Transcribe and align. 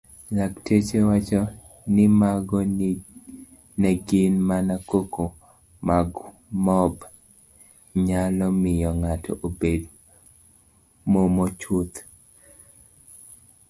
Lakteche 0.35 0.97
wacho 1.09 1.41
nimago 1.93 2.59
negin 3.81 4.33
mana 4.47 4.75
koko 4.89 5.23
magmbom 5.87 6.93
nyalo 8.05 8.45
miyo 8.61 8.89
ng'ato 9.01 9.31
obed 9.47 9.81
momochuth. 11.11 11.95